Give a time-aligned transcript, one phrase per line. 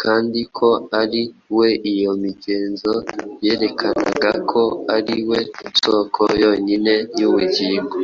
[0.00, 0.68] kandi ko
[1.00, 1.22] ari
[1.56, 2.92] we iyo migenzo
[3.44, 4.62] yerekanaga ko
[4.96, 5.38] ari we
[5.82, 7.96] soko yonyine y’ubugingo